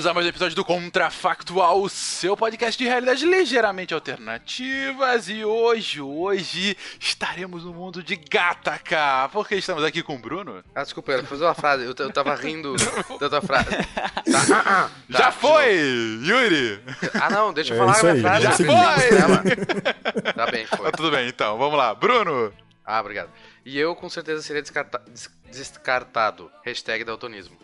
[0.00, 5.28] Bem-vindos a mais um episódio do Contrafactual, o seu podcast de realidades ligeiramente alternativas.
[5.28, 9.28] E hoje, hoje, estaremos no mundo de Gataca.
[9.30, 10.64] Porque estamos aqui com o Bruno.
[10.74, 11.84] Ah, desculpa, eu fazer uma frase.
[11.84, 12.76] Eu, eu tava rindo
[13.18, 13.68] da tua frase.
[14.30, 15.74] Tá, ah, ah, Já tá, foi,
[16.22, 16.80] Yuri!
[17.20, 18.44] Ah, não, deixa eu É falar isso a aí, minha frase.
[18.44, 19.50] já foi.
[19.50, 20.34] fiz.
[20.34, 20.78] Tá bem, foi.
[20.78, 21.94] Tá tudo bem, então, vamos lá.
[21.94, 22.52] Bruno!
[22.86, 23.28] Ah, obrigado.
[23.66, 26.50] E eu com certeza seria descarta- des- descartado.
[26.64, 27.56] Hashtag daltonismo.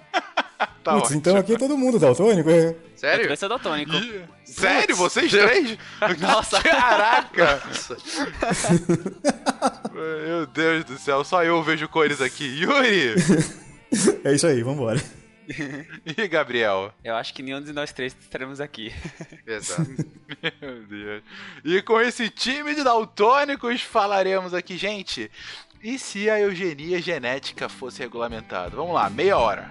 [0.87, 1.19] Tá Putz, ótimo.
[1.19, 2.69] então aqui é todo mundo daltônico, é?
[2.69, 3.23] Eu Sério?
[3.25, 3.93] também sou daltônico.
[3.93, 4.95] Ih, Sério?
[4.95, 5.77] Vocês três?
[6.21, 6.63] Nossa.
[6.63, 7.61] Caraca!
[7.67, 7.97] Nossa.
[9.93, 12.45] Meu Deus do céu, só eu vejo cores aqui.
[12.45, 13.15] Yuri!
[14.25, 15.01] É isso aí, vambora.
[16.05, 16.93] E Gabriel?
[17.05, 18.93] Eu acho que nenhum de nós três estaremos aqui.
[19.47, 19.89] Exato.
[20.61, 21.23] Meu Deus.
[21.65, 25.31] E com esse time de daltônicos falaremos aqui, gente.
[25.83, 28.71] E se a eugenia genética fosse regulamentada?
[28.77, 29.71] Vamos lá, meia hora.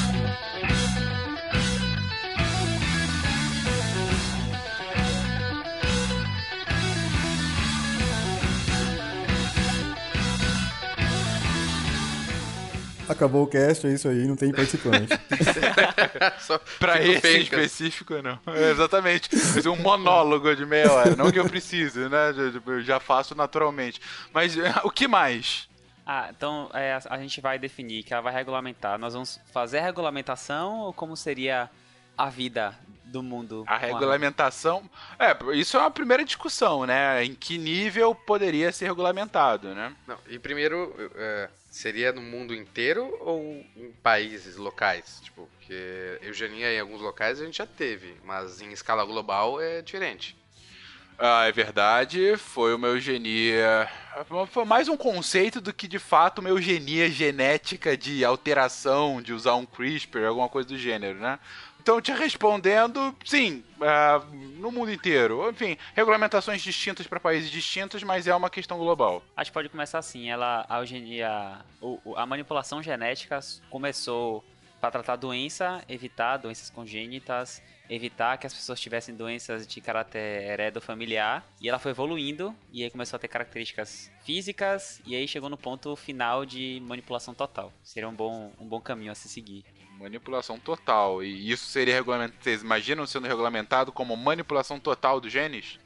[13.11, 15.07] Acabou o cast, é isso aí, não tem participante.
[16.39, 17.55] Só Pra fico esse em penca.
[17.61, 18.39] específico, não.
[18.53, 19.29] É, exatamente.
[19.29, 21.15] Fazer um monólogo de meia hora.
[21.15, 22.33] Não que eu precise, né?
[22.33, 23.99] Já- Eu já faço naturalmente.
[24.33, 25.69] Mas eh, o que mais?
[26.05, 28.97] Ah, então é, a, a gente vai definir que ela vai regulamentar.
[28.97, 31.69] Nós vamos fazer a regulamentação ou como seria
[32.17, 33.63] a vida do mundo?
[33.67, 34.89] A regulamentação.
[35.19, 37.23] É, isso é uma primeira discussão, né?
[37.23, 39.93] Em que nível poderia ser regulamentado, né?
[40.07, 45.19] Não, e primeiro, é, seria no mundo inteiro ou em países locais?
[45.21, 49.81] Tipo, porque eugenia em alguns locais a gente já teve, mas em escala global é
[49.81, 50.39] diferente.
[51.23, 52.35] Ah, é verdade.
[52.35, 53.87] Foi uma eugenia.
[54.49, 59.53] Foi mais um conceito do que de fato uma eugenia genética de alteração, de usar
[59.53, 61.37] um CRISPR, alguma coisa do gênero, né?
[61.81, 64.21] Então, te respondendo, sim, ah,
[64.57, 65.49] no mundo inteiro.
[65.49, 69.23] Enfim, regulamentações distintas para países distintos, mas é uma questão global.
[69.35, 71.65] A gente pode começar assim, ela, a eugenia,
[72.15, 73.39] a manipulação genética
[73.71, 74.45] começou
[74.79, 81.43] para tratar doença, evitar doenças congênitas, evitar que as pessoas tivessem doenças de caráter heredofamiliar,
[81.59, 85.57] e ela foi evoluindo, e aí começou a ter características físicas, e aí chegou no
[85.57, 87.73] ponto final de manipulação total.
[87.83, 89.65] Seria um bom, um bom caminho a se seguir.
[90.01, 91.23] Manipulação total.
[91.23, 92.43] E isso seria regulamentado.
[92.43, 95.79] Vocês imaginam sendo regulamentado como manipulação total dos genes?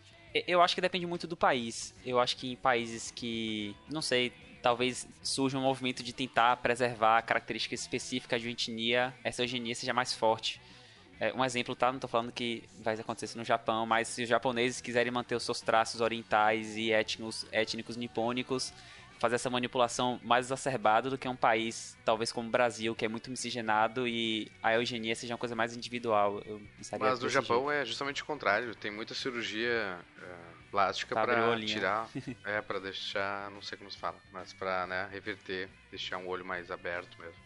[0.48, 1.94] Eu acho que depende muito do país.
[2.06, 7.22] Eu acho que em países que, não sei, talvez surja um movimento de tentar preservar
[7.22, 10.60] características específicas de uma etnia, essa eugenia seja mais forte.
[11.20, 11.92] É, um exemplo, tá?
[11.92, 15.36] Não tô falando que vai acontecer isso no Japão, mas se os japoneses quiserem manter
[15.36, 18.74] os seus traços orientais e étnicos, étnicos nipônicos,
[19.20, 23.08] fazer essa manipulação mais exacerbada do que um país, talvez como o Brasil, que é
[23.08, 26.44] muito miscigenado e a eugenia seja uma coisa mais individual.
[27.00, 27.72] Mas no Japão jeito.
[27.72, 28.76] é justamente o contrário.
[28.76, 30.36] Tem muita cirurgia é,
[30.72, 31.68] plástica pra olhinho.
[31.68, 32.10] tirar.
[32.46, 33.50] é, pra deixar.
[33.52, 34.18] Não sei como se fala.
[34.32, 37.46] Mas pra né, reverter, deixar um olho mais aberto mesmo.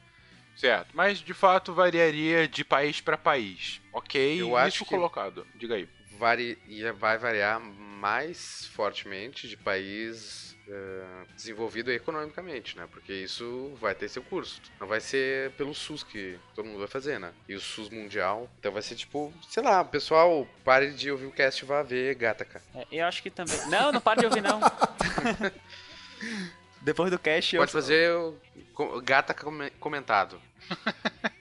[0.55, 3.79] Certo, mas de fato variaria de país pra país.
[3.93, 5.47] Ok, Eu isso acho que- colocado.
[5.55, 5.87] Diga aí.
[6.17, 6.57] Vari...
[6.97, 12.87] Vai variar mais fortemente de país é, desenvolvido economicamente, né?
[12.91, 14.61] Porque isso vai ter seu curso.
[14.79, 17.33] Não vai ser pelo SUS que todo mundo vai fazer, né?
[17.47, 18.49] E o SUS mundial.
[18.59, 22.15] Então vai ser tipo, sei lá, pessoal, pare de ouvir o cast e vá ver
[22.15, 22.61] Gataca.
[22.75, 23.57] É, eu acho que também.
[23.67, 24.59] Não, não para de ouvir, não.
[26.81, 27.61] Depois do cast, eu.
[27.61, 29.35] Pode fazer o gata
[29.79, 30.39] comentado.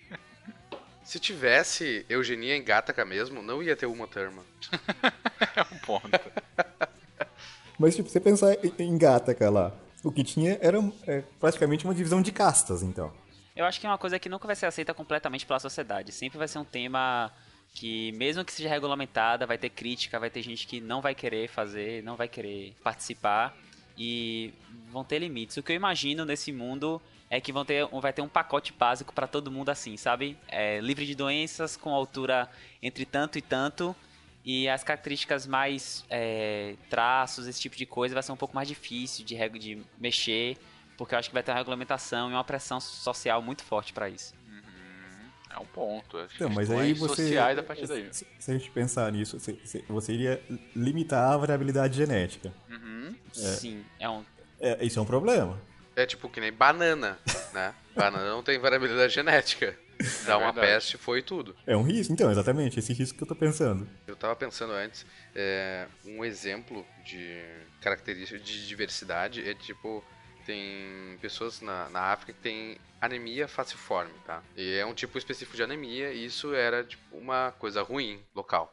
[1.09, 4.45] Se tivesse eugenia em Gataca mesmo, não ia ter uma turma.
[5.57, 6.11] É um ponto.
[7.79, 9.73] Mas, tipo, você pensar em- Gataca lá,
[10.03, 13.13] o que tinha era é, praticamente uma divisão de castas, então.
[13.55, 16.13] Eu acho que é uma coisa que nunca vai ser aceita completamente pela sociedade.
[16.13, 17.33] Sempre vai ser um tema
[17.75, 21.49] que, mesmo que seja regulamentada, vai ter crítica, vai ter gente que não vai querer
[21.49, 23.57] fazer, não vai querer participar
[23.97, 24.53] e
[24.91, 25.57] vão ter limites.
[25.57, 29.13] O que eu imagino nesse mundo é que vão ter, vai ter um pacote básico
[29.13, 30.37] para todo mundo assim, sabe?
[30.49, 32.49] É, livre de doenças, com altura
[32.83, 33.95] entre tanto e tanto.
[34.51, 38.67] E as características mais é, traços, esse tipo de coisa, vai ser um pouco mais
[38.67, 40.57] difícil de, de mexer,
[40.97, 44.09] porque eu acho que vai ter uma regulamentação e uma pressão social muito forte para
[44.09, 44.33] isso.
[45.51, 46.17] É um ponto.
[46.17, 47.09] As Então, mas aí você.
[47.25, 48.09] sociais a partir daí.
[48.11, 50.43] Se, se a gente pensar nisso, você, você- você iria
[50.75, 52.51] limitar a variabilidade genética.
[52.71, 53.15] Uhum.
[53.33, 54.25] Sim, é um.
[54.61, 55.61] É, isso é um problema.
[55.99, 57.19] É tipo que nem banana,
[57.53, 57.75] né?
[57.93, 59.77] Banana não tem variabilidade genética.
[60.25, 60.75] Dá uma verdade.
[60.75, 61.57] peste, foi tudo.
[61.67, 62.13] É um risco?
[62.13, 63.89] Então, exatamente, esse risco que eu tô pensando.
[64.07, 65.05] Eu tava pensando antes,
[65.35, 67.43] é, um exemplo de
[67.81, 70.05] característica de diversidade é tipo,
[70.47, 74.41] tem pessoas na, na África que tem anemia falciforme, tá?
[74.57, 78.73] E é um tipo específico de anemia e isso era tipo uma coisa ruim local.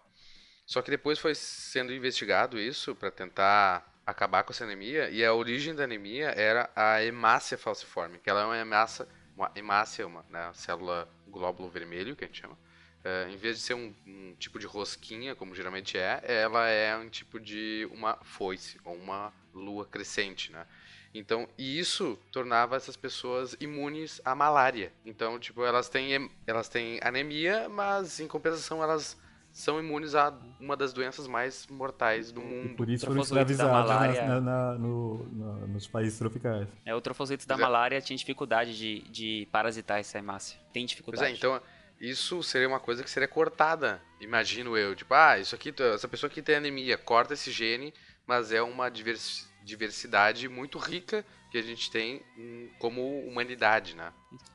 [0.63, 5.33] Só que depois foi sendo investigado isso pra tentar acabar com essa anemia e a
[5.33, 10.25] origem da anemia era a hemácia falciforme, que ela é uma hemácia, uma hemácia, uma
[10.29, 12.57] né, célula glóbulo vermelho que a gente chama.
[13.03, 16.95] É, em vez de ser um, um tipo de rosquinha, como geralmente é, ela é
[16.97, 20.65] um tipo de uma foice, ou uma lua crescente, né?
[21.13, 24.91] Então, e isso tornava essas pessoas imunes à malária.
[25.05, 29.17] Então, tipo, elas têm, elas têm anemia, mas em compensação elas
[29.57, 32.75] são imunes a uma das doenças mais mortais do E mundo.
[32.75, 34.25] por isso foram escravizados malária.
[34.27, 36.67] na- na- no- na- nos países tropicais.
[36.85, 37.71] É, o trofosito da Pois é.
[37.71, 40.57] malária tinha dificuldade de, de parasitar essa hemácia.
[40.73, 41.31] Tem Pois dificuldade.
[41.31, 41.61] é, então
[42.01, 44.93] isso seria uma coisa que seria cortada, imagino eu.
[44.93, 47.93] Tipo, ah, isso aqui, essa pessoa aqui tem anemia, corta esse gene,
[48.27, 54.11] mas é uma divers- diversidade muito rica que a gente tem hum, como humanidade, né?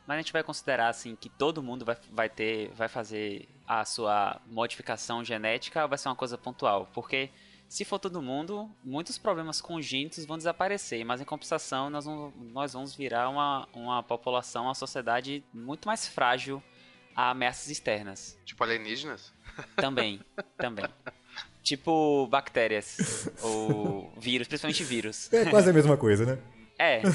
[0.07, 3.85] Mas a gente vai considerar assim que todo mundo vai, vai ter, vai fazer a
[3.85, 6.89] sua modificação genética ou vai ser uma coisa pontual?
[6.93, 7.31] Porque
[7.69, 12.73] se for todo mundo, muitos problemas congênitos vão desaparecer, mas em compensação nós vamos, nós
[12.73, 16.61] vamos virar uma, uma população, uma sociedade muito mais frágil
[17.15, 18.37] a ameaças externas.
[18.45, 19.33] Tipo alienígenas.
[19.77, 20.21] Também,
[20.57, 20.87] também.
[21.63, 25.31] Tipo bactérias ou vírus, principalmente vírus.
[25.33, 26.39] É quase a mesma coisa, né?
[26.81, 27.03] É,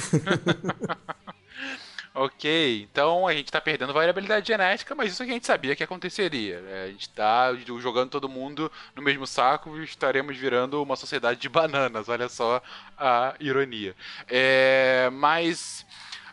[2.17, 5.83] Ok, então a gente tá perdendo variabilidade genética, mas isso que a gente sabia que
[5.83, 6.61] aconteceria.
[6.61, 6.83] né?
[6.85, 11.49] A gente tá jogando todo mundo no mesmo saco e estaremos virando uma sociedade de
[11.49, 12.61] bananas, olha só
[12.97, 13.93] a ironia.
[14.29, 15.85] É, mas,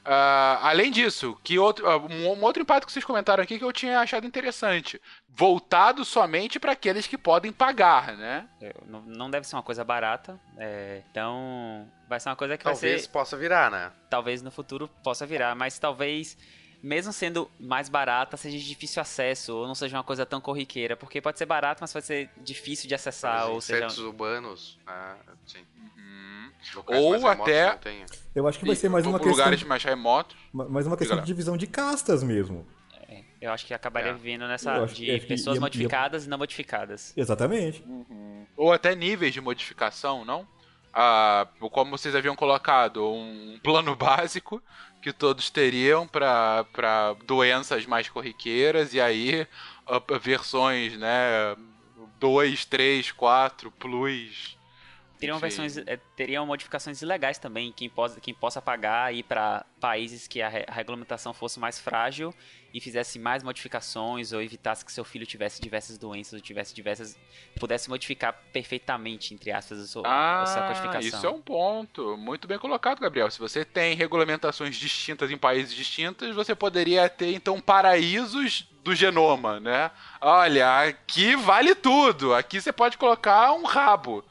[0.04, 3.73] ah, além disso, que outro, ah, um, outro impacto que vocês comentaram aqui que eu
[3.73, 5.00] tinha achado interessante.
[5.28, 8.49] Voltado somente para aqueles que podem pagar, né?
[8.61, 10.38] é, não, não deve ser uma coisa barata.
[10.59, 13.09] é, então vai ser uma coisa que vai Talvez ser.
[13.09, 13.90] possa virar, né?
[14.11, 16.37] talvez no futuro possa virar, mas talvez,
[16.82, 20.97] mesmo sendo mais barata, seja de difícil acesso, ou não seja uma coisa tão corriqueira,
[20.97, 23.87] porque pode ser barato, mas pode ser difícil de acessar, ou Os seja...
[23.87, 25.16] insetos urbanos, né?
[25.47, 25.64] Sim.
[26.12, 26.83] Uhum.
[26.87, 27.78] Ou até-.
[28.35, 30.37] Eu acho que vai ser mais uma questão, lugares mais remotos.
[30.52, 32.66] ma- mais uma questão de divisão de castas mesmo.
[33.40, 34.14] Eu acho que acabaria É.
[34.14, 37.12] vivendo nessa acho- de que pessoas ia- ia- modificadas e não modificadas.
[37.16, 37.85] Exatamente.
[38.57, 40.47] Ou até níveis de modificação, não?
[40.95, 43.97] Ah, como vocês haviam colocado, um plano
[44.31, 44.62] básico
[45.00, 46.64] que todos teriam para
[47.26, 49.47] doenças mais corriqueiras e aí
[49.88, 51.57] ah, versões, né,
[52.21, 54.57] 2, 3, 4, plus
[55.23, 60.26] Teriam versões, é, teriam modificações ilegais também, quem possa, quem possa pagar ir para países
[60.29, 62.35] que a, re- a regulamentação fosse mais frágil
[62.75, 67.19] e fizesse mais modificações ou evitasse que seu filho tivesse diversas doenças ou tivesse diversas
[67.61, 70.02] pudesse modificar perfeitamente entre aspas a sua,
[70.43, 71.00] a sua Ah, codificação.
[71.00, 72.17] isso é um ponto.
[72.17, 73.31] Muito bem colocado, Gabriel.
[73.31, 79.61] Se você tem regulamentações distintas em países distintos, você poderia ter, então, paraísos do genoma,
[79.61, 79.91] né?
[80.21, 82.35] Olha, aqui vale tudo.
[82.35, 84.25] Aqui você pode colocar um rabo.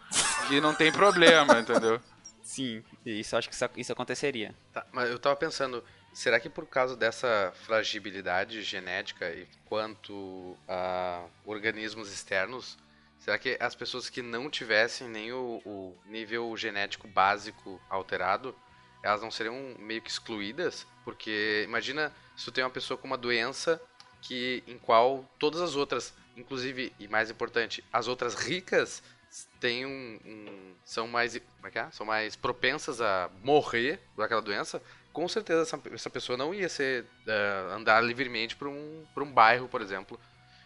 [0.50, 2.02] E não tem problema, entendeu?
[2.44, 4.54] Sim, isso acho que isso, isso aconteceria.
[4.74, 11.24] Tá, mas eu tava pensando, será que por causa dessa fragilidade genética e quanto a
[11.46, 12.78] organismos externos,
[13.20, 18.56] será que as pessoas que não tivessem nem o, o nível genético básico alterado,
[19.04, 20.86] elas não seriam meio que excluídas?
[21.06, 23.82] Porque imagina se tu tem uma pessoa com uma doença
[24.22, 29.02] que em qual todas as outras, inclusive e mais importante, as outras ricas
[29.60, 31.90] têm um, um- são mais como é que é?
[31.92, 34.82] são mais propensas a morrer daquela doença.
[35.14, 39.32] Com certeza essa, essa pessoa não ia ser eh, andar livremente por um por um
[39.32, 40.20] bairro, por exemplo.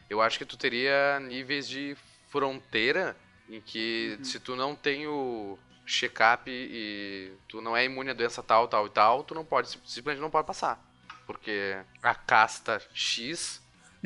[0.09, 1.95] Eu acho que tu teria níveis de
[2.29, 3.15] fronteira
[3.49, 8.41] em que se tu não tem o check-up e tu não é imune à doença
[8.43, 10.79] tal, tal e tal, tu não pode simplesmente não pode passar.
[11.25, 13.61] Porque a casta X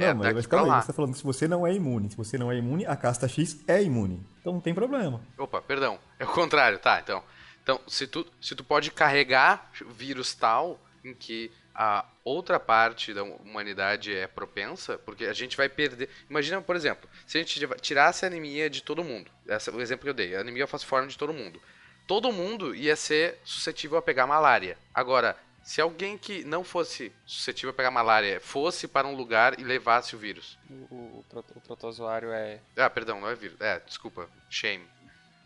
[0.06, 0.82] é mas, daqui mas pra calma aí, lá.
[0.82, 2.10] você tá falando que se você não é imune.
[2.10, 4.26] Se você não é imune, a casta X é imune.
[4.40, 5.22] Então não tem problema.
[5.38, 6.00] Opa, perdão.
[6.18, 7.24] É o contrário, tá, então.
[7.64, 13.24] Então, se tu, se tu pode carregar vírus tal em que a outra parte da
[13.24, 16.10] humanidade é propensa, porque a gente vai perder.
[16.30, 19.32] Imagina, por exemplo, se a gente tirasse a anemia de todo mundo.
[19.48, 20.36] Esse é o exemplo que eu dei.
[20.36, 21.62] A anemia falciforme de todo mundo.
[22.06, 24.78] Todo mundo ia ser suscetível a pegar malária.
[24.94, 29.64] Agora, se alguém que não fosse suscetível a pegar malária fosse para um lugar e
[29.64, 30.58] levasse o vírus.
[30.70, 33.60] O, o, o proto- o protozoário é Ah, perdão, não é vírus.
[33.62, 34.28] É, desculpa.
[34.50, 34.86] Shame.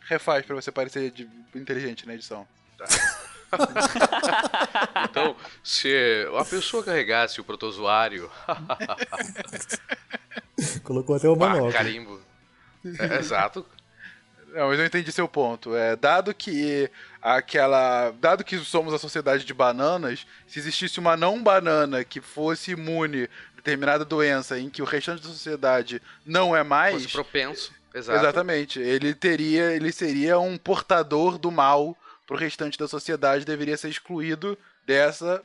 [0.01, 2.47] Refaz pra você parecer de- inteligente na edição.
[5.09, 8.29] Então, se a pessoa carregasse o protozoário.
[10.83, 11.73] Colocou até o Pá, manobra.
[11.73, 12.19] carimbo.
[12.99, 13.63] É, exato.
[14.53, 15.75] Não, mas eu entendi seu ponto.
[15.75, 16.89] É, dado que
[17.21, 18.11] aquela.
[18.11, 23.23] Dado que somos a sociedade de bananas, se existisse uma não banana que fosse imune
[23.23, 27.01] a determinada doença em que o restante da sociedade não é mais.
[27.03, 27.73] Fosse propenso.
[27.93, 28.19] Exato.
[28.19, 28.79] Exatamente.
[28.79, 29.71] Ele teria.
[29.73, 35.43] Ele seria um portador do mal pro restante da sociedade, deveria ser excluído dessa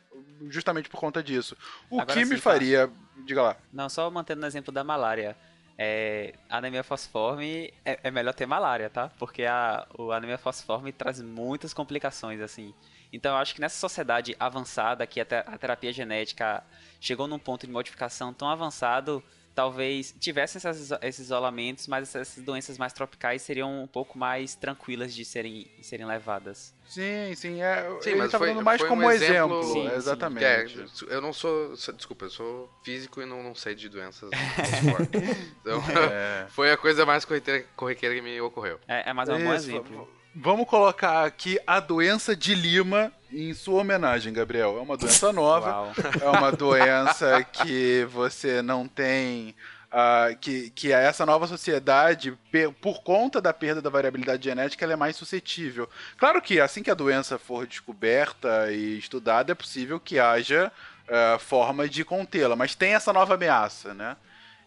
[0.48, 1.56] justamente por conta disso.
[1.90, 2.90] O Agora que sim, me faria.
[3.24, 3.56] Diga lá.
[3.72, 5.36] Não, só mantendo no exemplo da malária.
[5.80, 9.12] É, anemia falciforme é, é melhor ter malária, tá?
[9.16, 12.74] Porque a, o anemia falciforme traz muitas complicações, assim.
[13.12, 16.64] Então eu acho que nessa sociedade avançada, que a, a terapia genética
[17.00, 19.22] chegou num ponto de modificação tão avançado,
[19.58, 25.12] talvez tivessem essas esses isolamentos, mas essas doenças mais tropicais seriam um pouco mais tranquilas
[25.12, 26.72] de serem, serem levadas.
[26.86, 27.60] Sim, sim.
[27.60, 29.62] É, Sim, ele tá foi- falando mais foi um como exemplo- exemplo.
[29.64, 29.96] Sim, sim.
[29.96, 30.44] exatamente.
[30.44, 30.66] É,
[31.08, 31.74] eu não sou.
[31.96, 34.30] Desculpa, eu sou físico e não, não sei de doenças.
[34.88, 35.36] fortes.
[35.60, 36.46] então, É.
[36.54, 38.78] foi a coisa mais corriqueira, corriqueira que me ocorreu.
[38.86, 40.08] É, é mais um bom Isso, exemplo.
[40.36, 44.76] Vamos colocar aqui a doença de Lima em sua homenagem, Gabriel.
[44.78, 45.70] É uma doença nova.
[45.70, 45.92] Uau.
[46.20, 49.54] É uma doença que você não tem.
[49.90, 52.36] ah, que, que essa nova sociedade,
[52.80, 55.88] por conta da perda da variabilidade genética, ela é mais suscetível.
[56.18, 60.70] Claro que assim que a doença for descoberta e estudada, é possível que haja
[61.08, 64.16] ah, forma de contê-la, mas tem essa nova ameaça, né?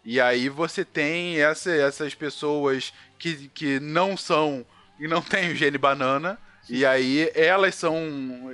[0.04, 4.66] E aí você tem essa- essas pessoas que, que não são
[4.98, 6.36] e não têm o gene banana,
[6.68, 7.94] e aí elas são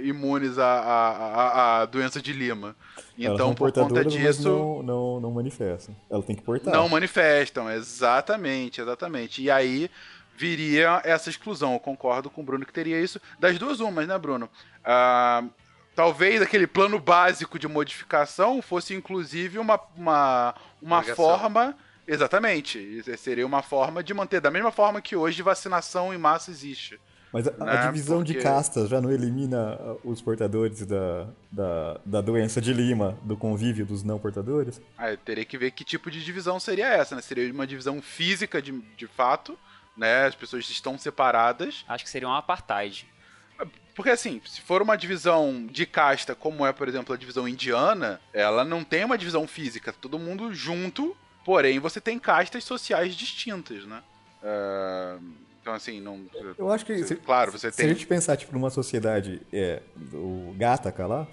[0.01, 2.75] imunes à, à, à- à doença de Lima.
[3.17, 5.95] Então, por conta disso, não, não, não manifestam.
[6.09, 6.73] Ela tem que portar.
[6.73, 9.43] não manifestam, exatamente, exatamente.
[9.43, 9.91] E aí
[10.37, 11.75] viria essa exclusão.
[11.75, 13.21] Eu concordo com o Bruno que teria isso.
[13.41, 14.49] Das duas umas, né, Bruno?
[14.85, 15.43] Ah,
[15.97, 21.25] talvez aquele plano básico de modificação fosse inclusive uma, uma, uma Obrigação.
[21.25, 21.77] forma.
[22.07, 23.03] Exatamente.
[23.19, 26.99] Seria uma forma de manter, da mesma forma que hoje vacinação em massa existe.
[27.33, 31.27] Mas a, a né, divisão de porque- castas já não elimina ah, os portadores da,
[31.53, 34.81] da, da doença de Lima, do convívio dos não portadores?
[34.97, 37.21] Ah, eu teria que ver que tipo de divisão seria essa, né?
[37.23, 39.59] Seria uma divisão física de, de fato,
[39.97, 40.27] né?
[40.27, 41.85] As pessoas estão separadas.
[41.87, 43.07] Acho que seria um apartheid.
[43.95, 48.21] Porque assim, se for uma divisão de casta, como é, por exemplo, a divisão indiana,
[48.33, 53.85] ela não tem uma divisão física, todo mundo junto, porém você tem castas sociais distintas,
[53.85, 54.01] né?
[54.41, 55.19] Ah,
[55.69, 56.25] então assim, não.
[56.57, 56.97] Eu acho que.
[56.99, 57.87] Você- se- claro, você Se tem.
[57.87, 61.27] a gente pensar, tipo, numa sociedade é, do Gataca lá,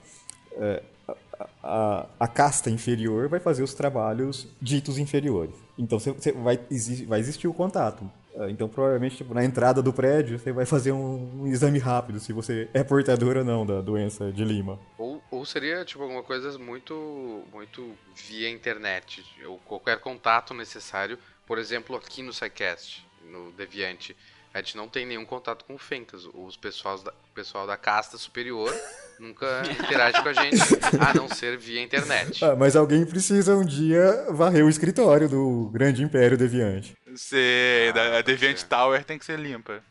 [0.54, 1.16] é, a,
[1.64, 5.56] a, a casta inferior vai fazer os trabalhos ditos inferiores.
[5.78, 8.10] Então você, você vai, exi- vai existir o contato.
[8.38, 12.20] Ah, Então, provavelmente, tipo, na entrada do prédio, você vai fazer um, um exame rápido
[12.20, 14.78] se você é portador ou não da doença de Lima.
[14.98, 17.96] Ou, ou seria, tipo, alguma coisa muito, muito
[18.28, 21.18] via internet, ou qualquer contato necessário.
[21.48, 24.16] Por exemplo, aqui no SciCast, no Deviante,
[24.54, 26.28] a gente não tem nenhum contato com o Fencas.
[26.34, 28.74] Os pessoal da, o pessoal da casta superior
[29.20, 30.62] nunca interage com a gente,
[31.00, 32.44] a não ser via internet.
[32.44, 36.96] Ah, mas alguém precisa um dia varrer o escritório do grande império deviante.
[37.16, 38.68] Sei, da- a Deviant ser.
[38.68, 39.82] Tower tem que ser limpa.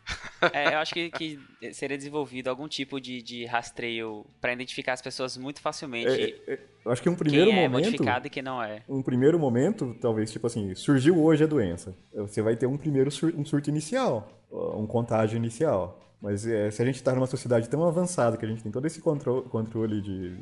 [0.53, 1.39] É, eu acho que, que
[1.73, 6.09] seria desenvolvido algum tipo de, de rastreio pra identificar as pessoas muito facilmente.
[6.09, 7.85] É, é, eu acho que um primeiro quem é momento.
[7.87, 8.83] modificado e quem não é.
[8.89, 11.97] Um primeiro momento, talvez, tipo assim, surgiu hoje a doença.
[12.15, 16.01] Você vai ter um primeiro sur- um surto inicial, um contágio inicial.
[16.21, 18.87] Mas é, se a gente está numa sociedade tão avançada que a gente tem todo
[18.87, 20.35] esse contro- controle de,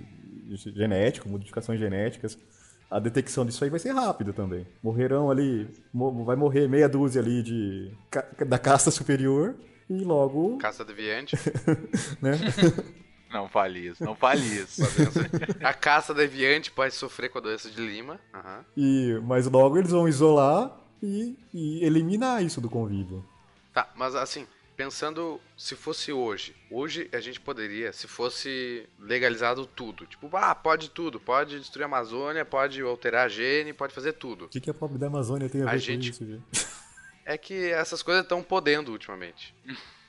[0.57, 2.39] de genético, modificações genéticas,
[2.97, 4.67] a detecção disso aí vai ser rápida também.
[4.83, 9.55] Morrerão ali, mo- vai morrer meia dúzia ali de, ca- da casta superior
[9.91, 11.37] e logo, Casta Deviante.
[12.21, 12.33] né?
[13.33, 14.83] Não fale isso, não fale isso.
[15.65, 18.21] A caça deviante pode sofrer com a doença de Lima.
[18.35, 18.63] Aham.
[18.77, 20.71] e, mas logo eles vão isolar
[21.03, 23.25] e, e eliminar isso do convívio.
[23.73, 30.07] Tá, mas assim, pensando se fosse hoje, hoje a gente poderia, se fosse legalizado tudo,
[30.07, 34.47] tipo, ah, pode tudo, pode destruir a Amazônia, pode alterar a gene, pode fazer tudo.
[34.47, 36.43] O que, que a pobre da Amazônia tem a ver A com gente- isso, gente?
[37.25, 39.55] É que essas coisas estão podendo ultimamente.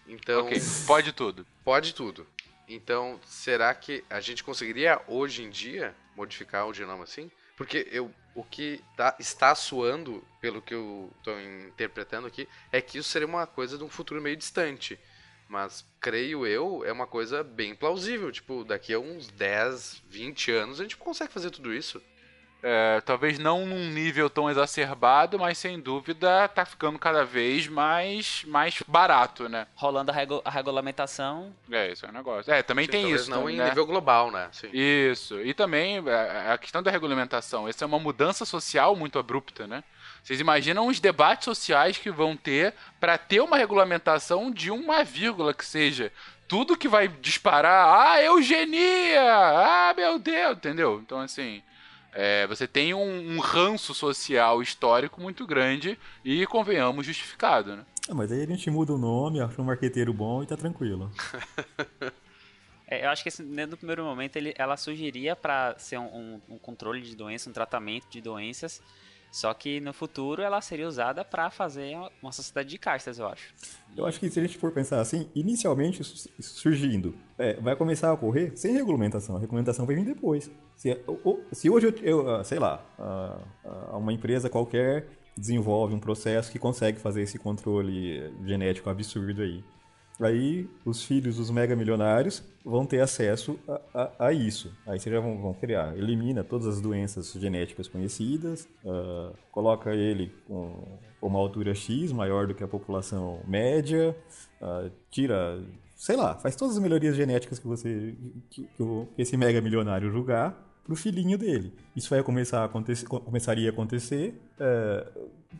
[0.08, 1.46] Então, ok, pode tudo.
[1.63, 2.25] pode tudo.
[2.67, 7.29] Então, será que a gente conseguiria hoje em dia modificar o genoma assim?
[7.63, 12.98] Porque eu, o que tá, está soando, pelo que eu estou interpretando aqui, é que
[12.98, 15.00] isso seria uma coisa de um futuro meio distante.
[15.48, 18.34] Mas, creio eu, é uma coisa bem plausível.
[18.34, 22.01] Tipo, daqui a uns 10, 20 anos a gente consegue fazer tudo isso.
[22.65, 28.46] É, talvez não num nível tão exacerbado, mas sem dúvida tá ficando cada vez mais,
[28.48, 29.67] mais barato, né?
[29.75, 31.53] Rolando a, regu- a regulamentação.
[31.70, 32.53] É, isso é um negócio.
[32.53, 33.29] É, também Sim, tem isso.
[33.29, 33.67] não também, em né?
[33.67, 34.48] nível global, né?
[34.53, 34.70] Sim.
[34.72, 35.41] Isso.
[35.41, 37.67] E também é, a questão da regulamentação.
[37.67, 39.84] Essa é uma mudança social muito abrupta, né?
[40.23, 45.54] Vocês imaginam os debates sociais que vão ter para ter uma regulamentação de uma vírgula
[45.54, 46.13] que seja.
[46.47, 49.21] Tudo que vai disparar, ah, eugenia!
[49.21, 50.56] Ah, meu Deus!
[50.56, 51.02] Entendeu?
[51.04, 51.62] Então, assim,
[52.15, 57.86] é, você tem um, um ranço social histórico muito grande e, convenhamos, justificado, né?
[58.10, 61.12] Ah, mas aí a gente muda o nome, acha um marqueteiro bom e tá tranquilo.
[62.86, 66.04] É, eu acho que esse, né, no primeiro momento ele, ela surgiria para ser um,
[66.13, 68.82] um- um controle de doenças, um tratamento de doenças.
[69.34, 73.52] Só que no futuro ela seria usada para fazer uma- sociedade de castas, eu acho.
[73.98, 76.04] Eu acho que se a gente for pensar assim, inicialmente
[76.39, 79.36] surgindo, é, vai começar a ocorrer sem regulamentação.
[79.36, 80.52] A regulamentação vai vir depois.
[80.76, 85.08] Se, o- o- se hoje eu, eu, ah, sei lá, ah, ah, uma empresa qualquer
[85.36, 89.63] desenvolve um processo que consegue fazer esse controle genético absurdo aí.
[90.21, 94.71] Aí os filhos dos mega milionários vão ter acesso a, a- a isso.
[94.86, 100.32] Aí vocês já vão, vão criar, elimina todas as doenças genéticas conhecidas, ah, coloca ele
[100.47, 104.15] com uma altura X maior do que a população média,
[104.62, 105.60] ah, tira,
[105.95, 108.15] sei lá, faz todas as melhorias genéticas que você
[108.49, 111.73] que, que esse mega milionário julgar pro filhinho dele.
[111.95, 115.08] Isso vai começar a acontecer, co- começaria a acontecer eh,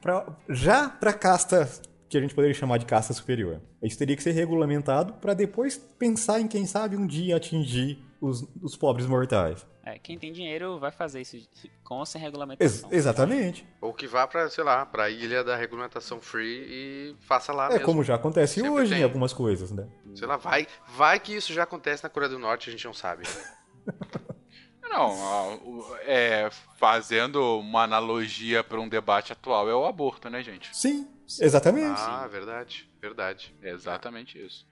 [0.02, 1.68] pra, já casta
[2.14, 3.62] que a gente poderia chamar de casta superior.
[3.82, 8.48] Isso teria que ser regulamentado para depois pensar em quem sabe um dia atingir os,
[8.62, 9.66] os pobres mortais.
[9.86, 11.38] É, quem tem dinheiro vai fazer isso
[11.84, 12.90] com ou sem Ex- regulamentação.
[12.90, 13.68] exatamente.
[13.82, 17.72] Ou que vá pra, sei lá, pra ilha da regulamentação free e faça lá É
[17.74, 17.86] mesmo.
[17.86, 19.02] como já acontece Sempre hoje tem.
[19.02, 19.86] em algumas coisas, né?
[20.16, 22.94] Sei lá, vai, vai que isso já acontece na Coreia do Norte, a gente não
[22.94, 23.24] sabe.
[24.82, 25.58] Não, a-
[26.06, 30.70] é, fazendo uma analogia para um debate atual, é o aborto, né, gente?
[30.72, 31.08] Sim,
[31.42, 32.00] exatamente.
[32.00, 33.56] Ah, verdade, verdade.
[33.62, 34.66] É exatamente isso.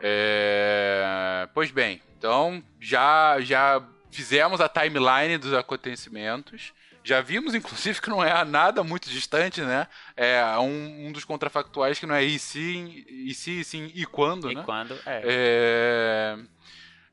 [0.00, 6.72] É, Pois bem, então já, já fizemos a timeline dos acontecimentos.
[7.04, 9.86] Já vimos, inclusive, que não é nada muito distante, né?
[10.16, 14.04] É um, um dos contrafactuais que não é e sim, e sim, e sim, e
[14.04, 14.62] quando, E né?
[14.62, 14.92] quando.
[15.06, 15.22] É.
[15.24, 16.38] É,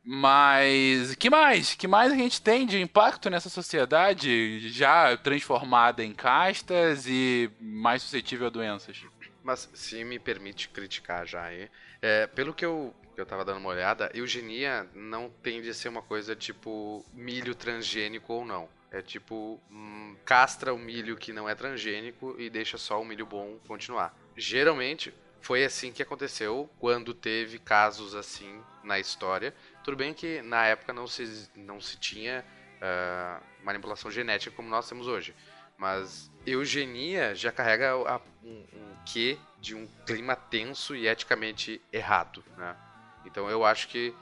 [0.07, 1.73] Mas que mais?
[1.73, 8.03] Que mais a gente tem de impacto nessa sociedade já transformada em castas e mais
[8.03, 9.03] suscetível a doenças?
[9.43, 13.69] Mas se me permite criticar já aí, é, pelo que eu, eu tava dando uma
[13.69, 18.69] olhada, eugenia não tende a ser uma coisa tipo milho transgênico ou não.
[18.91, 23.25] É tipo, hum, castra o milho que não é transgênico e deixa só o milho
[23.25, 24.15] bom continuar.
[24.37, 29.53] Geralmente foi assim que aconteceu quando teve casos assim na história.
[29.85, 32.43] Tudo bem que na época não se, não se tinha
[32.81, 35.35] ah, manipulação genética como nós temos hoje.
[35.77, 42.43] Mas eugenia já carrega a- um, um quê de um clima tenso e eticamente errado,
[42.57, 42.75] né?
[43.25, 44.13] Então eu acho que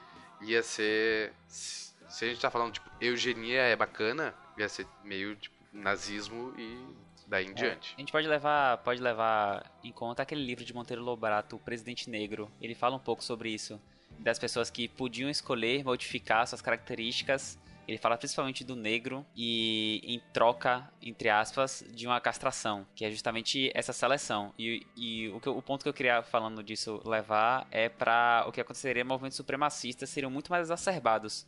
[0.42, 1.32] ia ser.
[1.48, 6.86] Se a gente tá falando, tipo, eugenia é bacana, ia ser meio tipo, nazismo e
[7.26, 7.94] daí em diante.
[7.96, 12.10] A gente pode levar, pode levar em conta aquele livro de Monteiro Lobato, O Presidente
[12.10, 12.50] Negro.
[12.60, 13.80] Ele fala um pouco sobre isso.
[14.18, 17.58] Das pessoas que podiam escolher modificar suas características.
[17.86, 23.10] Ele fala principalmente do negro e em troca, entre aspas, de uma castração, que é
[23.10, 24.54] justamente essa seleção.
[24.58, 28.52] E, e o, que o ponto que eu queria falando disso levar é para o
[28.52, 31.46] que aconteceria movimentos supremacistas seriam muito mais exacerbados.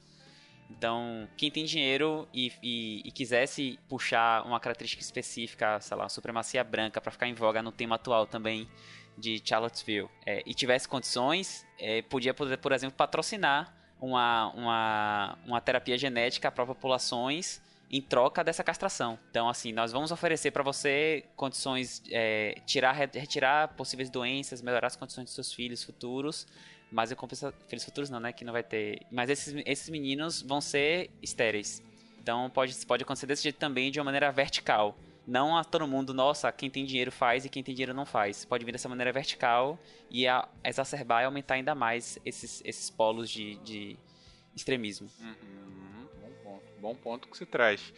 [0.70, 6.62] Então, quem tem dinheiro e, e- e quisesse puxar uma característica específica, sei lá, supremacia
[6.64, 8.68] branca, pra ficar em voga no tema atual também
[9.16, 15.96] de Charlottesville, é, e tivesse condições, é, podia, por, exemplo, patrocinar uma, uma, uma terapia
[15.96, 19.18] genética para populações em troca dessa castração.
[19.30, 24.96] Então, assim, nós vamos oferecer para você condições, é, tirar, retirar possíveis doenças, melhorar as
[24.96, 26.46] condições dos seus filhos futuros,
[26.90, 27.52] mas em compensa...
[27.68, 28.32] Filhos futuros não, né?
[28.32, 29.00] Que não vai ter.
[29.10, 31.82] Mas esses, esses meninos vão ser estéreis.
[32.20, 34.96] Então pode, pode acontecer desse jeito também de uma maneira vertical.
[35.26, 38.44] Não a todo mundo, nossa, quem tem dinheiro faz e quem tem dinheiro não faz.
[38.44, 43.28] Pode vir dessa maneira vertical e a, exacerbar e aumentar ainda mais esses, esses polos
[43.28, 43.96] de, de
[44.54, 45.10] extremismo.
[45.20, 46.64] Uhum, bom ponto.
[46.80, 47.92] Bom ponto que se traz.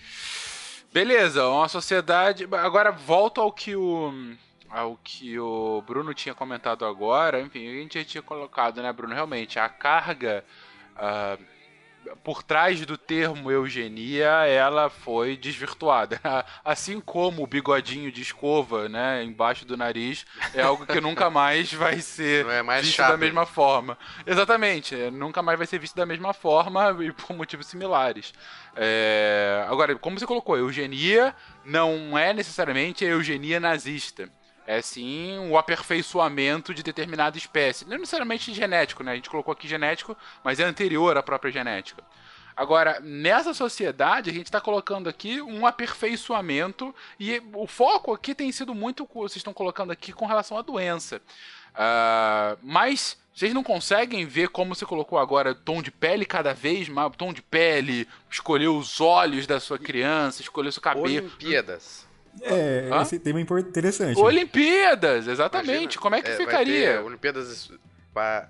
[0.90, 2.48] Beleza, uma sociedade.
[2.50, 4.10] Agora volto ao que o.
[4.70, 7.40] Ao que o Bruno tinha comentado agora.
[7.40, 9.14] Enfim, a gente já tinha colocado, né, Bruno?
[9.14, 10.44] Realmente, a carga.
[10.96, 11.38] ah,
[12.22, 16.20] por trás do termo eugenia, ela foi desvirtuada.
[16.64, 21.72] Assim como o bigodinho de escova, né, embaixo do nariz, é algo que nunca mais
[21.72, 23.10] vai ser é mais visto chato.
[23.10, 23.98] da mesma forma.
[24.26, 28.32] Exatamente, é, nunca mais vai ser visto da mesma forma e por motivos similares.
[28.76, 34.30] É, Agora, como você colocou, eugenia não é necessariamente a eugenia nazista.
[34.68, 37.86] É sim o aperfeiçoamento de determinada espécie.
[37.86, 39.12] Não necessariamente genético, né?
[39.12, 42.04] A gente colocou aqui genético, mas é anterior à própria genética.
[42.54, 48.52] Agora, nessa sociedade, a gente está colocando aqui um aperfeiçoamento e o foco aqui tem
[48.52, 51.22] sido muito, o que vocês estão colocando aqui, com relação à doença.
[51.74, 56.90] Ah, mas vocês não conseguem ver como você colocou agora tom de pele cada vez
[56.90, 61.06] mais, tom de pele, escolher os olhos da sua criança, escolher o seu cabelo.
[61.06, 62.07] Olimpíadas.
[62.42, 63.02] É, Hã?
[63.02, 64.18] esse tema é interessante.
[64.20, 65.70] Olimpíadas, exatamente.
[65.96, 67.02] Imagina, como é que vai ter ficaria?
[67.02, 67.70] Olimpíadas.
[68.14, 68.48] Pa,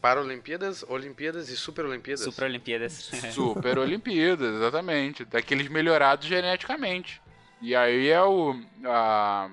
[0.00, 2.22] Paralimpíadas, Olimpíadas e Superolimpíadas.
[2.24, 2.92] Super Olimpíadas.
[3.34, 5.24] Super Olimpíadas, exatamente.
[5.24, 7.20] Daqueles melhorados geneticamente.
[7.60, 8.56] E aí é o.
[8.84, 9.48] a-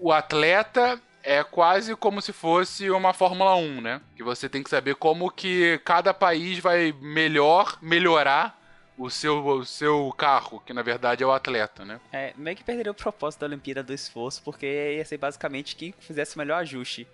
[0.00, 4.00] o atleta é quase como se fosse uma Fórmula 1, né?
[4.16, 8.60] Que você tem que saber como que cada país vai melhor melhorar
[9.02, 12.00] o seu, o seu carro, que na verdade é o atleta, né?
[12.12, 15.92] É, meio que perderia o propósito da Olimpíada do esforço, porque ia ser basicamente quem
[15.98, 17.06] fizesse o melhor ajuste.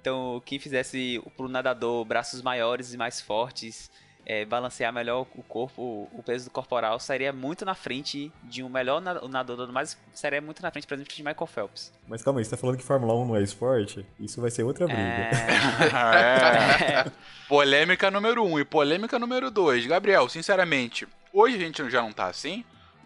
[0.00, 3.90] Então, quem fizesse pro nadador braços maiores e mais fortes,
[4.24, 8.68] é, balancear melhor o corpo, o peso do corporal, sairia muito na frente de um
[8.68, 11.92] melhor nadador, mas sairia muito na frente, por exemplo, de Michael Phelps.
[12.06, 14.06] Mas calma aí, você tá falando que Fórmula 1 não é esporte?
[14.18, 15.00] Isso vai ser outra briga.
[15.02, 15.30] É,
[17.04, 17.10] É.
[17.48, 19.86] polêmica número um e polêmica número dois.
[19.86, 22.64] Gabriel, sinceramente, hoje a gente já não tá assim.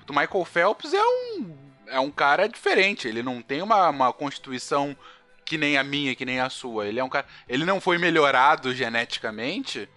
[0.09, 1.57] O Michael Phelps é um,
[1.87, 3.09] é um cara diferente.
[3.09, 4.97] Ele não tem uma, uma constituição
[5.45, 6.87] que nem a minha, que nem a sua.
[6.87, 7.27] Ele é um cara.
[7.49, 9.89] Ele não foi melhorado geneticamente,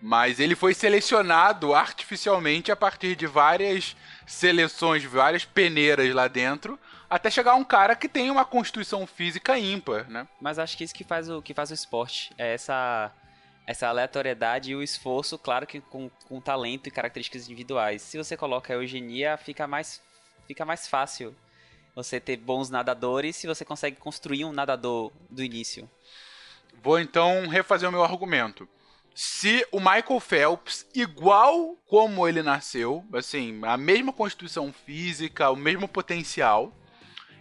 [0.00, 7.30] mas ele foi selecionado artificialmente a partir de várias seleções, várias peneiras lá dentro, até
[7.30, 10.26] chegar um cara que tem uma constituição física ímpar, né?
[10.40, 12.32] Mas acho que isso que faz o, que faz o esporte.
[12.38, 13.12] É essa,
[13.70, 18.02] essa aleatoriedade e o esforço, claro que com, com talento e características individuais.
[18.02, 20.02] Se você coloca a eugenia, fica mais,
[20.44, 21.32] fica mais fácil
[21.94, 25.88] você ter bons nadadores se você consegue construir um nadador do início.
[26.82, 28.68] Vou então refazer o meu argumento.
[29.14, 35.86] Se o Michael Phelps, igual como ele nasceu, assim, a mesma constituição física, o mesmo
[35.86, 36.74] potencial,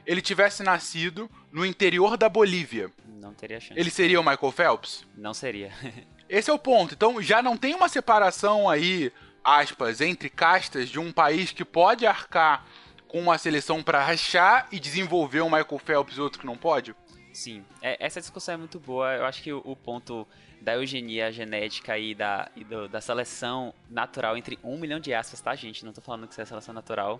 [0.06, 3.80] ele tivesse nascido no interior da Bolívia, Não teria chance.
[3.80, 5.08] ele seria o Michael Phelps?
[5.16, 5.72] Não seria.
[6.30, 6.94] Esse é o ponto.
[6.94, 9.12] Então já não tem uma separação aí,
[9.44, 12.66] aspas, entre castas de um país que pode arcar
[13.08, 16.96] com uma seleção para rachar e desenvolver um Michael Phelps e outro que não pode?
[17.34, 19.14] Sim, é, essa discussão é muito boa.
[19.16, 20.28] Eu acho que o, o ponto
[20.62, 25.40] da eugenia genética e da, e do- da seleção natural, entre um milhão de aspas,
[25.42, 25.86] tá, gente?
[25.86, 27.20] Não tô falando que isso é seleção natural.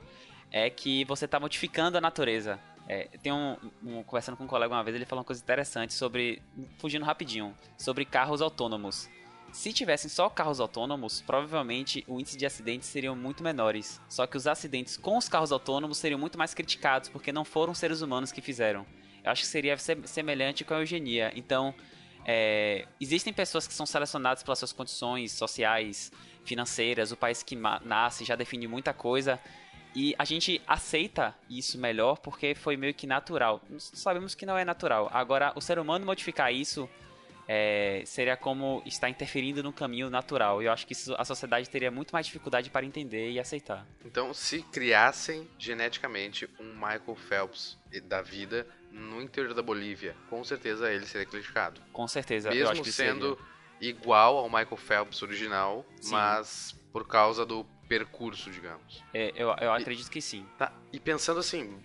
[0.52, 2.60] É que você tá modificando a natureza.
[2.92, 5.94] É, tem um, um- Conversando com um colega uma vez, ele falou uma coisa interessante
[5.94, 6.42] sobre.
[6.80, 7.56] Fugindo rapidinho.
[7.78, 9.08] Sobre carros autônomos.
[9.52, 14.00] Se tivessem só carros autônomos, provavelmente o índice de acidentes seriam muito menores.
[14.10, 17.74] Só que os acidentes com os carros autônomos seriam muito mais criticados, porque não foram
[17.74, 18.86] seres humanos que fizeram.
[19.24, 21.32] Eu acho que seria semelhante com a eugenia.
[21.36, 21.74] Então,
[22.26, 26.12] é, existem pessoas que são selecionadas pelas suas condições sociais,
[26.46, 29.40] financeiras, o país que nasce já define muita coisa.
[29.96, 33.62] E a gente aceita isso melhor porque foi meio que natural.
[33.78, 35.10] Sabemos que não é natural.
[35.12, 36.88] Agora, o ser humano modificar isso
[37.52, 40.62] é, seria como estar interferindo no caminho natural.
[40.62, 43.88] E eu acho que isso, a sociedade teria muito mais dificuldade para entender e aceitar.
[44.06, 50.92] Então, se criassem geneticamente um Michael Phelps da vida no interior da Bolívia, com certeza
[50.92, 51.82] ele seria classificado.
[51.92, 52.52] Com certeza.
[52.52, 53.90] Mesmo sendo seria.
[53.90, 56.12] igual ao Michael Phelps original, sim.
[56.12, 59.04] mas por causa do percurso, digamos.
[59.14, 60.46] É, eu, eu acredito e, que sim.
[60.58, 61.78] Tá, e pensando assim,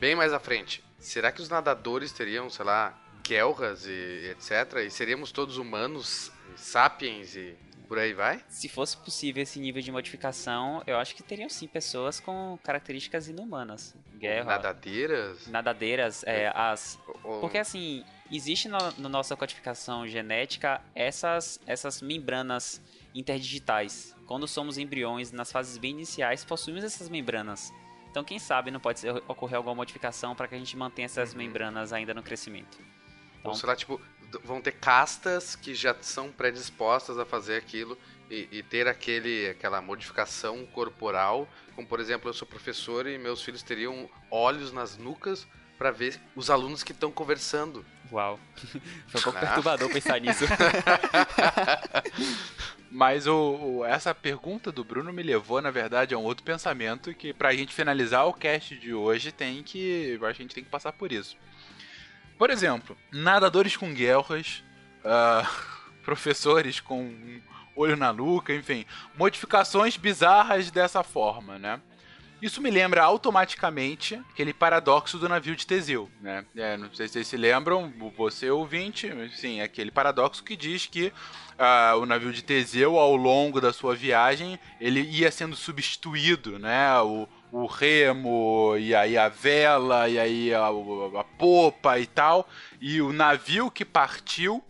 [0.00, 4.78] bem mais à frente, será que os nadadores teriam, sei lá, guelras e etc?
[4.86, 7.54] E seríamos todos humanos, sapiens e
[7.86, 8.42] por aí vai?
[8.48, 13.28] Se fosse possível esse nível de modificação, eu acho que teriam sim pessoas com características
[13.28, 13.94] inumanas.
[14.14, 15.46] Guerra, nadadeiras?
[15.48, 16.98] Nadadeiras, é, as...
[17.40, 22.80] Porque assim, existe na no, no nossa codificação genética essas, essas membranas
[23.14, 24.16] interdigitais.
[24.32, 27.70] Quando somos embriões, nas fases bem iniciais, possuímos essas membranas.
[28.10, 31.36] Então, quem sabe não pode ocorrer alguma modificação para que a gente mantenha essas uhum.
[31.36, 32.78] membranas ainda no crescimento.
[33.38, 34.00] Então, Ou será, tipo,
[34.42, 37.98] vão ter castas que já são predispostas a fazer aquilo
[38.30, 41.46] e, e, ter aquele, aquela modificação corporal.
[41.74, 46.18] Como, por exemplo, eu sou professor e meus filhos teriam olhos nas nucas para ver
[46.34, 47.84] os alunos que estão conversando.
[48.10, 48.40] Uau.
[49.08, 49.40] Foi um pouco ah.
[49.42, 50.46] perturbador pensar nisso.
[52.94, 57.14] Mas o, o, essa pergunta do Bruno me levou, na verdade, a um outro pensamento
[57.14, 60.20] que, pra gente finalizar o cast de hoje, tem que.
[60.22, 61.34] a gente tem que passar por isso.
[62.36, 64.62] Por exemplo, nadadores com guerras,
[65.06, 65.48] uh,
[66.04, 67.40] professores com
[67.74, 68.84] olho na nuca, enfim,
[69.16, 71.80] modificações bizarras dessa forma, né?
[72.42, 76.44] Isso me lembra automaticamente aquele paradoxo do navio de Teseu, né?
[76.56, 81.12] É, não sei se vocês se lembram, você ouvinte, sim, aquele paradoxo que diz que
[81.52, 87.00] uh, o navio de Teseu, ao longo da sua viagem, ele ia sendo substituído, né?
[87.02, 92.48] O, o remo, e aí a vela, e aí a, a popa e tal.
[92.80, 94.64] E o navio que partiu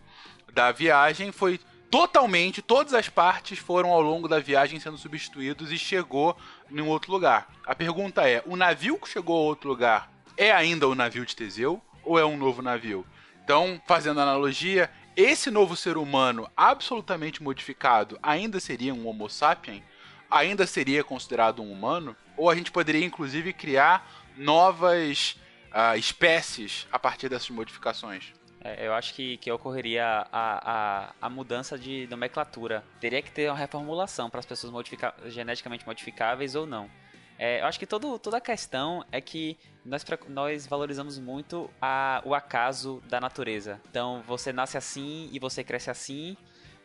[0.53, 1.59] da viagem foi
[1.93, 6.35] totalmente, todas as partes foram ao longo da viagem sendo substituídos e chegou
[6.71, 7.47] em um outro lugar.
[7.65, 11.35] A pergunta é: o navio que chegou a outro lugar é ainda o navio de
[11.35, 13.05] Teseu ou é um novo navio?
[13.43, 19.83] Então, fazendo analogia, esse novo ser humano absolutamente modificado ainda seria um Homo sapiens?
[20.29, 22.15] Ainda seria considerado um humano?
[22.35, 25.39] Ou a gente poderia inclusive criar novas
[25.71, 28.33] uh, espécies a partir dessas modificações?
[28.63, 32.83] É, eu acho que, que ocorreria a, a, a, mudança de nomenclatura.
[32.99, 36.89] Teria que ter uma reformulação para as pessoas modifica geneticamente modificáveis ou não.
[37.37, 42.21] É, eu acho que todo, toda a questão é que nós, nós valorizamos muito a,
[42.23, 43.81] o acaso da natureza.
[43.89, 46.37] Então, você nasce assim e você cresce assim,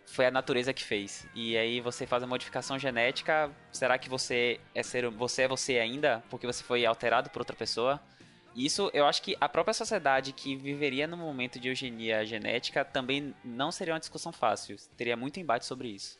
[0.04, 1.28] foi a natureza que fez.
[1.34, 5.78] E aí você faz a modificação genética, será que você é ser você é você
[5.78, 8.00] ainda porque você foi alterado por outra pessoa?
[8.58, 13.32] Isso eu acho que a própria sociedade que viveria no momento de eugenia genética também
[13.44, 14.76] não seria uma discussão fácil.
[14.96, 16.18] Teria muito embate sobre isso.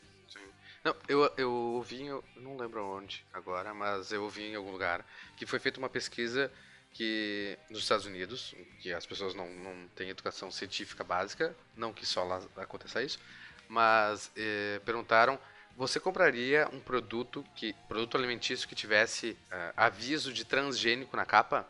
[0.81, 5.05] Não, eu, eu ouvi, eu não lembro onde agora, mas eu ouvi em algum lugar
[5.35, 6.49] que foi feita uma pesquisa
[6.93, 12.05] que nos Estados Unidos, que as pessoas não, não têm educação científica básica, não que
[12.05, 13.19] só lá aconteça isso,
[13.67, 15.37] mas eh, perguntaram
[15.79, 21.65] você compraria um produto que produto alimentício que tivesse uh, aviso de transgênico na capa?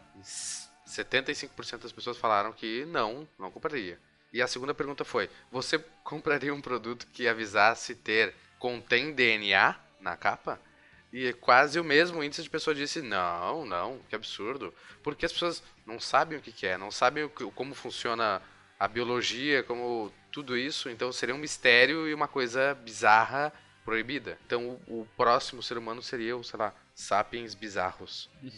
[0.87, 3.99] 75% das pessoas falaram que não, não compraria.
[4.33, 10.17] E a segunda pergunta foi: você compraria um produto que avisasse ter contém DNA na
[10.17, 10.59] capa?
[11.13, 14.73] E quase o mesmo índice de pessoa disse: não, não, que absurdo.
[15.03, 18.41] Porque as pessoas não sabem o que, é, não sabem que, como funciona
[18.79, 23.53] a biologia, como tudo isso, então seria um mistério e uma coisa bizarra
[23.89, 24.37] proibida.
[24.45, 28.29] Então o, o próximo ser humano seria o, sei lá, sapiens bizarros.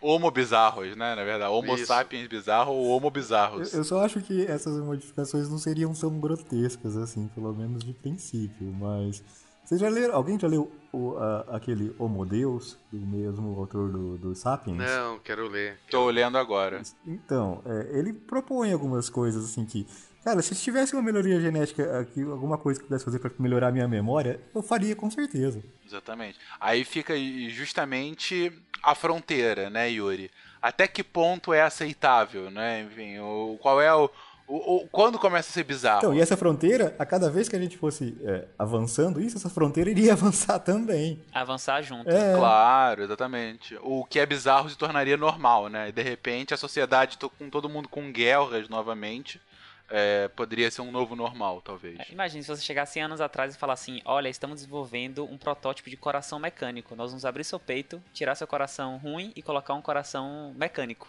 [0.00, 1.14] Homo bizarros, né?
[1.14, 1.86] Na verdade, Homo Isso.
[1.86, 3.72] sapiens bizarro ou Homo bizarros.
[3.72, 7.92] Eu, eu, só acho que essas modificações não seriam tão grotescas assim, pelo menos de
[7.92, 9.22] princípio, mas
[9.68, 10.14] vocês já leram?
[10.14, 14.78] Alguém já leu o, a, aquele Homo Deus, do mesmo autor do, do Sapiens?
[14.78, 15.78] Não, quero ler.
[15.90, 16.80] Tô lendo agora.
[17.06, 19.86] Então, é, ele propõe algumas coisas assim que.
[20.24, 23.72] Cara, se tivesse uma melhoria genética aqui, alguma coisa que pudesse fazer para melhorar a
[23.72, 25.62] minha memória, eu faria com certeza.
[25.86, 26.38] Exatamente.
[26.58, 27.12] Aí fica
[27.50, 28.50] justamente
[28.82, 30.30] a fronteira, né, Yuri?
[30.62, 32.82] Até que ponto é aceitável, né?
[32.84, 34.10] Enfim, o, qual é o,
[34.48, 35.98] O, o- quando começa a ser bizarro?
[35.98, 39.50] Então, e essa fronteira, a cada vez que a gente fosse é, avançando isso, essa
[39.50, 41.22] fronteira iria avançar também.
[41.32, 42.08] Avançar junto.
[42.10, 42.34] É.
[42.34, 43.76] Claro, exatamente.
[43.82, 45.90] O que é bizarro se tornaria normal, né?
[45.90, 49.38] E de repente a sociedade com todo mundo com guerras novamente
[49.90, 51.98] é, poderia ser um novo normal, talvez.
[51.98, 55.36] É, Imagine se você chegar 100 anos atrás e falar assim: olha, estamos desenvolvendo um
[55.38, 56.94] protótipo de coração mecânico.
[56.96, 61.06] Nós vamos abrir seu peito, tirar seu coração ruim e colocar um coração mecânico.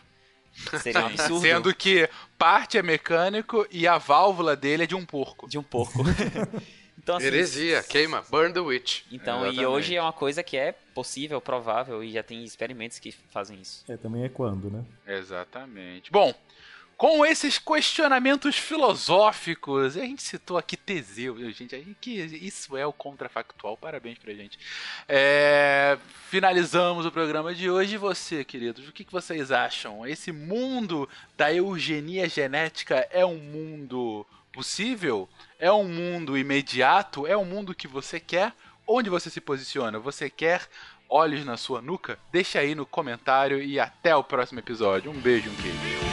[0.81, 1.41] Seria um absurdo.
[1.41, 5.47] Sendo que parte é mecânico e a válvula dele é de um porco.
[5.47, 5.99] De um porco.
[6.97, 9.03] então, assim, Heresia, queima, burn the witch.
[9.11, 9.65] Então, e Exatamente.
[9.65, 13.83] hoje é uma coisa que é possível, provável, e já tem experimentos que fazem isso.
[13.87, 14.83] É, também é quando, né?
[15.07, 16.11] Exatamente.
[16.11, 16.33] Bom,
[16.99, 21.95] com esses questionamentos filosóficos, a gente citou aqui Teseu, gente?
[22.01, 24.59] Que isso é o contrafactual, parabéns pra gente.
[25.07, 25.97] É,
[26.29, 27.95] finalizamos o programa de hoje.
[27.95, 30.05] E você, queridos, o que, que vocês acham?
[30.05, 31.07] Esse mundo
[31.37, 35.29] da eugenia genética é um mundo possível?
[35.57, 37.25] É um mundo imediato?
[37.25, 38.51] É um mundo que você quer?
[38.85, 39.99] Onde você se posiciona?
[39.99, 40.67] Você quer
[41.07, 42.19] olhos na sua nuca?
[42.29, 45.09] Deixa aí no comentário e até o próximo episódio.
[45.09, 46.08] Um beijo, um queijo.